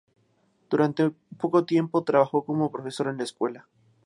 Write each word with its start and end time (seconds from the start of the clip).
Durante 0.71 1.11
poco 1.37 1.63
tiempo 1.65 2.03
trabajó 2.03 2.43
como 2.43 2.71
profesora 2.71 3.11
en 3.11 3.17
la 3.17 3.23
escuela. 3.23 3.67